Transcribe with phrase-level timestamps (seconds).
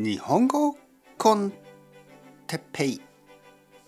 [0.00, 0.76] 日本語
[1.18, 1.52] コン
[2.46, 3.00] テッペイ。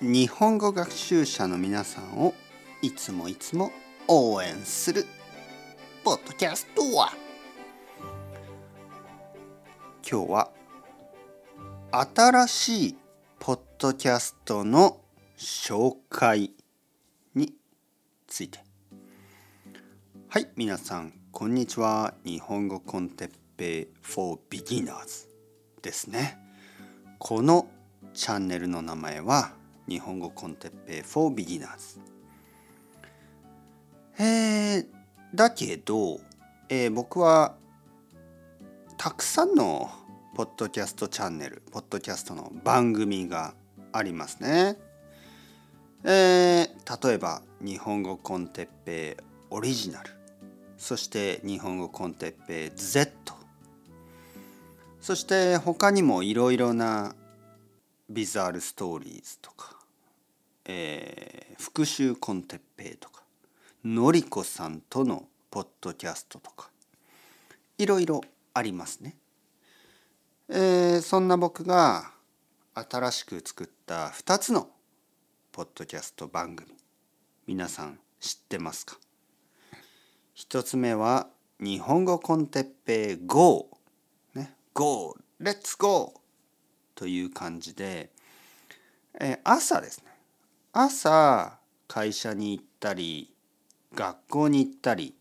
[0.00, 2.32] 日本語学習者の皆さんを
[2.80, 3.70] いつもいつも
[4.06, 5.04] 応援する
[6.02, 7.12] ポッドキャストは。
[10.10, 10.50] 今日は
[11.92, 12.96] 新しい
[13.38, 15.02] ポッドキャストの
[15.36, 16.52] 紹介
[17.34, 17.52] に
[18.26, 18.60] ついて。
[20.30, 22.14] はい皆さんこんにちは。
[22.24, 25.27] 日本語コンテッペイ for beginners
[25.80, 26.38] ですね。
[27.18, 27.68] この
[28.14, 29.52] チャンネルの名前は
[29.88, 31.98] 日本語コンテッペイ for beginners
[34.18, 34.86] えー、
[35.34, 36.20] だけど、
[36.68, 37.54] えー、僕は
[38.96, 39.90] たくさんの
[40.34, 43.54] ポッドキャストチャンネルポッドキャストの番組が
[43.92, 44.76] ありますね。
[46.04, 50.10] えー、例えば日本語コンテッペイオリジナル。
[50.76, 53.37] そして日本語コンテッペイ Z
[55.08, 57.14] そして他にもいろいろな
[58.10, 59.74] ビザールストーリーズとか、
[60.66, 63.22] えー、復習コンテッペイとか
[63.86, 66.68] のりこさんとのポッドキャストとか
[67.78, 68.20] いろいろ
[68.52, 69.16] ありますね。
[70.50, 72.10] えー、そんな僕が
[72.74, 74.68] 新しく作った2つの
[75.52, 76.68] ポッドキャスト番組
[77.46, 78.98] 皆さん知ってますか？
[80.34, 81.28] 一つ目は
[81.60, 83.70] 日本語コンテッペイ GO
[84.78, 86.14] GO レッツ GO
[86.94, 88.10] という感じで、
[89.20, 90.04] えー、朝ですね。
[90.72, 93.34] 朝会社に行ったり
[93.92, 95.16] 学校に行ったり、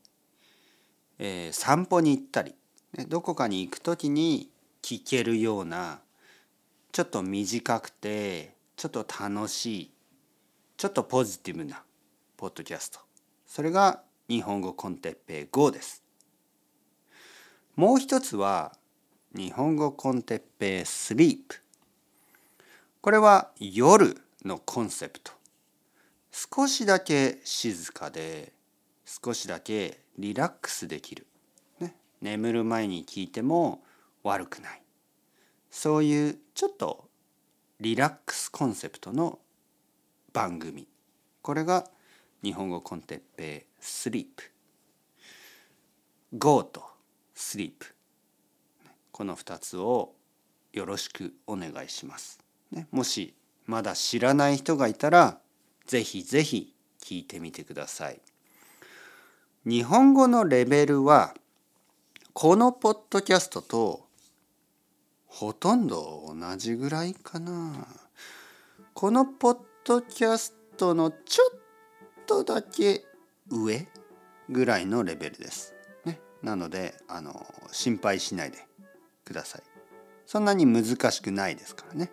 [1.18, 2.54] えー、散歩に行ったり、
[2.96, 4.52] ね、どこかに行く時に
[4.84, 6.02] 聞けるような
[6.92, 9.92] ちょっと短くてちょっと楽しい
[10.78, 11.82] ちょっとポジティブな
[12.38, 13.00] ポッドキャスト。
[13.48, 16.04] それが日本語コンテッペイ GO です。
[17.76, 18.77] もう一つは
[19.38, 21.38] 日本語コンテッペイ SLEEP
[23.02, 25.32] これは夜のコンセプト。
[26.32, 28.52] 少しだけ静かで
[29.06, 31.28] 少しだけリラックスできる、
[31.80, 33.84] ね、眠る前に聞いても
[34.24, 34.82] 悪くない。
[35.70, 37.08] そういうちょっと
[37.80, 39.38] リラックスコンセプトの
[40.34, 40.88] 番組。
[41.44, 41.88] これが
[42.42, 44.26] 日本語コンテッペイ sleep
[46.34, 46.84] go と
[47.36, 47.97] sleep
[49.18, 50.14] この2つを
[50.74, 52.40] よろしくお願いします、
[52.72, 53.34] ね、もし
[53.66, 55.40] まだ知らない人がいたら
[55.88, 58.20] ぜひぜひ聞いてみてください。
[59.66, 61.34] 日本語のレベルは
[62.34, 64.06] このポッドキャストと
[65.26, 67.88] ほとんど同じぐらいかな。
[68.94, 71.60] このポッドキャストのちょっ
[72.28, 73.04] とだけ
[73.50, 73.88] 上
[74.48, 75.74] ぐらいのレベルです。
[76.06, 78.68] ね、なのであの心配しないで
[79.28, 79.62] ください。
[80.26, 82.10] そんなに難しくないですからね。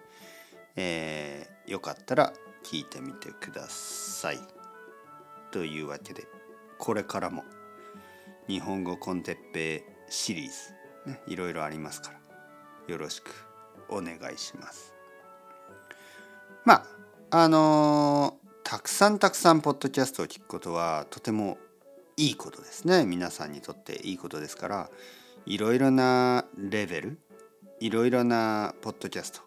[0.77, 2.33] えー、よかったら
[2.65, 4.41] 聞いてみてください。
[5.53, 6.25] というわけで
[6.79, 7.45] これからも
[8.49, 9.83] 日本語コンテッペイ
[10.13, 10.51] シリー
[11.05, 13.31] ズ、ね、いろいろありますからよろしく
[13.89, 14.93] お願いします。
[16.65, 16.85] ま
[17.31, 21.59] ああのー、たくさんたくさんポッドキャストを聞くことはとても
[22.17, 24.91] いいことですね皆さんにとっていいことですから
[25.47, 27.19] いろいろなレベル
[27.79, 29.41] いろいろなポッドキャスト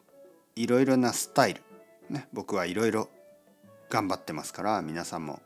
[0.55, 1.61] いろいろなスタイル、
[2.09, 3.09] ね、僕はいろいろ
[3.89, 5.41] 頑張ってますから皆さんも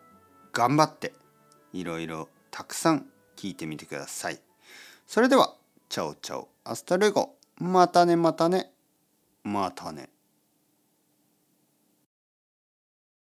[0.52, 1.14] 頑張って
[1.72, 3.06] いろいろたくさん
[3.38, 4.40] 聞いてみてください。
[5.08, 5.56] それでは
[5.88, 8.72] Ciao ciao hasta luego またねまたね
[9.44, 10.10] またね。